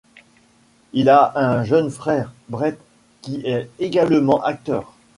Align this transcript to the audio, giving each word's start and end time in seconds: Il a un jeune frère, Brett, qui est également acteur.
Il 0.93 1.09
a 1.09 1.31
un 1.35 1.63
jeune 1.63 1.91
frère, 1.91 2.33
Brett, 2.49 2.79
qui 3.21 3.41
est 3.45 3.69
également 3.77 4.43
acteur. 4.43 4.93